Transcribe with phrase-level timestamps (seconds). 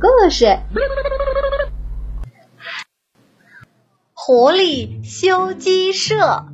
[0.00, 0.58] 故事：
[4.12, 6.46] 狐狸修鸡舍。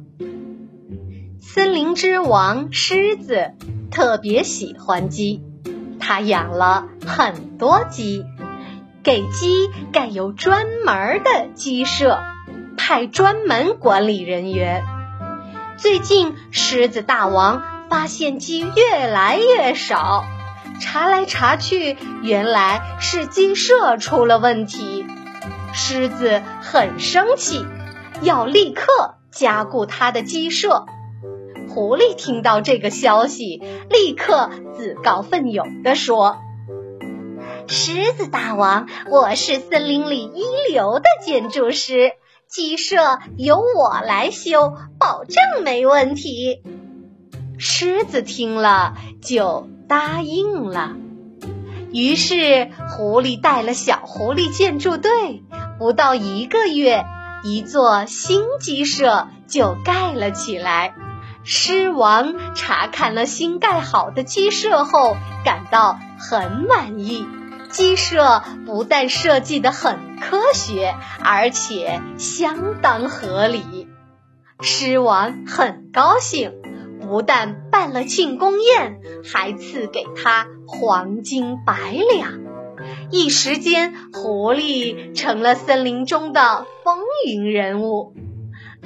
[1.41, 3.53] 森林之王狮子
[3.91, 5.43] 特别喜欢鸡，
[5.99, 8.25] 他养了很多鸡，
[9.03, 12.21] 给鸡盖有专门的鸡舍，
[12.77, 14.85] 派专门管理人员。
[15.77, 20.25] 最近，狮子大王发现鸡越来越少。
[20.81, 25.07] 查来查去，原来是鸡舍出了问题。
[25.73, 27.65] 狮子很生气，
[28.23, 30.87] 要立刻加固他的鸡舍。
[31.69, 36.39] 狐狸听到这个消息，立刻自告奋勇地说
[37.69, 42.11] ：“狮子大王，我是森林里一流的建筑师，
[42.49, 46.63] 鸡舍由我来修，保证没问题。”
[47.59, 49.69] 狮子听了就。
[49.91, 50.95] 答应了，
[51.93, 55.43] 于是狐狸带了小狐狸建筑队，
[55.81, 57.05] 不到一个月，
[57.43, 60.95] 一座新鸡舍就盖了起来。
[61.43, 67.27] 狮王查看了新盖好的鸡舍后，感到很满意。
[67.69, 70.95] 鸡舍不但设计得很科学，
[71.25, 73.89] 而且相当合理。
[74.61, 76.53] 狮王很高兴。
[77.11, 82.39] 不但办了庆功宴，还赐给他黄金百两。
[83.11, 88.15] 一时间，狐狸成了森林中的风云人物。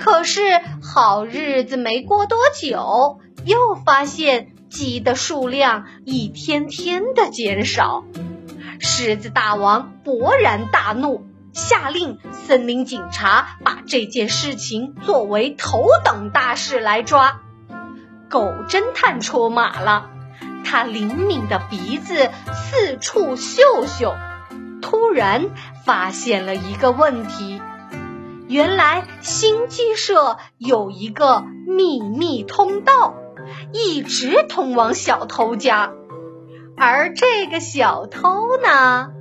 [0.00, 0.41] 可是，
[0.83, 8.05] 好日子没过多久，又发现鸡的数量一天天的减少。
[8.80, 17.42] 狮子大王勃然大怒，下令森林警察把这件事情作为头等大事来抓。
[18.34, 20.10] 狗侦探出马了，
[20.64, 24.12] 他灵敏的鼻子四处嗅嗅，
[24.82, 25.50] 突然
[25.86, 27.62] 发现了一个问题：
[28.48, 33.14] 原来新鸡舍有一个秘密通道，
[33.72, 35.92] 一直通往小偷家，
[36.77, 39.12] 而这个小偷呢，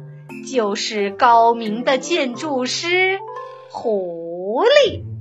[0.52, 3.20] 就是高明的建筑师
[3.70, 5.13] 狐狸。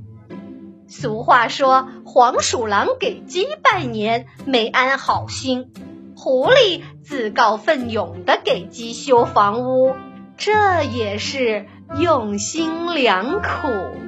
[0.92, 5.72] 俗话说：“黄鼠狼给鸡拜年，没安好心。”
[6.14, 9.96] 狐狸自告奋勇的给鸡修房屋，
[10.36, 11.66] 这也是
[11.98, 13.48] 用心良苦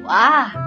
[0.06, 0.63] 啊。